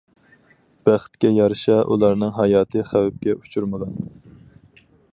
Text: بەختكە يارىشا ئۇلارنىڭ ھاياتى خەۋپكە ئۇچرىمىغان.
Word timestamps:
بەختكە 0.89 1.31
يارىشا 1.35 1.77
ئۇلارنىڭ 1.95 2.33
ھاياتى 2.39 2.85
خەۋپكە 2.91 3.39
ئۇچرىمىغان. 3.39 4.03